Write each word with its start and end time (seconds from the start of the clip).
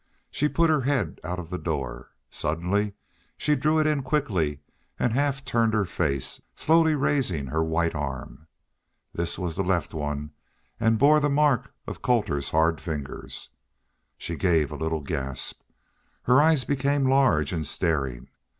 She 0.31 0.49
put 0.49 0.71
her 0.71 0.81
head 0.81 1.19
out 1.23 1.37
of 1.37 1.51
the 1.51 1.59
door. 1.59 2.09
Suddenly 2.31 2.93
she 3.37 3.55
drew 3.55 3.77
it 3.79 3.85
in 3.85 4.01
quickly 4.01 4.61
and 4.97 5.13
half 5.13 5.45
turned 5.45 5.75
her 5.75 5.85
face, 5.85 6.41
slowly 6.55 6.95
raising 6.95 7.45
her 7.45 7.63
white 7.63 7.93
arm. 7.93 8.47
This 9.13 9.37
was 9.37 9.55
the 9.55 9.63
left 9.63 9.93
one 9.93 10.31
and 10.79 10.97
bore 10.97 11.19
the 11.19 11.29
marks 11.29 11.69
of 11.85 12.01
Colter's 12.01 12.49
hard 12.49 12.81
fingers. 12.81 13.51
She 14.17 14.35
gave 14.37 14.71
a 14.71 14.75
little 14.75 15.01
gasp. 15.01 15.61
Her 16.23 16.41
eyes 16.41 16.65
became 16.65 17.07
large 17.07 17.53
and 17.53 17.63
staring. 17.63 18.27